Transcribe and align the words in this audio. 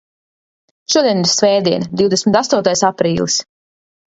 Šodien 0.93 1.21
ir 1.23 1.29
svētdiena, 1.33 1.91
divdesmit 2.01 2.41
astotais 2.41 2.83
aprīlis. 2.91 3.39